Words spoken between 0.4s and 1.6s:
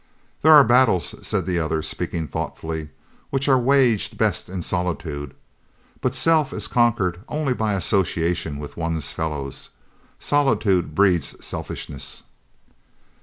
"There are battles," said the